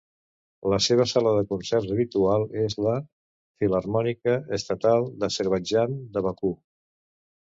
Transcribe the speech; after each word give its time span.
La 0.73 0.77
seva 0.83 1.03
sala 1.11 1.33
de 1.39 1.43
concerts 1.51 1.91
habitual 1.95 2.47
és 2.63 2.77
la 2.85 2.95
Filharmònica 3.03 4.39
Estatal 4.59 5.07
d'Azerbaidjan 5.21 5.95
de 6.17 6.25
Bakú. 6.31 6.51